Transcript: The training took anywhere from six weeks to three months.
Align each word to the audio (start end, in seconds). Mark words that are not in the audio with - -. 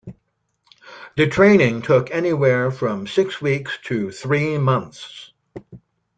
The 1.15 1.27
training 1.27 1.83
took 1.83 2.09
anywhere 2.09 2.71
from 2.71 3.05
six 3.05 3.39
weeks 3.39 3.77
to 3.83 4.09
three 4.11 4.57
months. 4.57 5.31